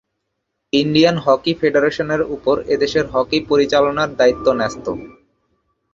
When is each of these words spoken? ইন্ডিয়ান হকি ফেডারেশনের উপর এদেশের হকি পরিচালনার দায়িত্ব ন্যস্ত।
ইন্ডিয়ান 0.73 1.15
হকি 1.17 1.51
ফেডারেশনের 1.59 2.21
উপর 2.35 2.55
এদেশের 2.67 3.05
হকি 3.07 3.37
পরিচালনার 3.49 4.09
দায়িত্ব 4.15 4.45
ন্যস্ত। 4.53 4.85